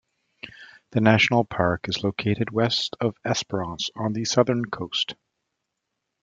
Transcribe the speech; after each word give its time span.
The 0.93 0.99
National 0.99 1.45
Park 1.45 1.87
is 1.87 2.03
located 2.03 2.49
west 2.49 2.95
of 2.99 3.15
Esperance 3.23 3.91
on 3.95 4.13
the 4.13 4.25
southern 4.25 4.65
coast. 4.65 5.13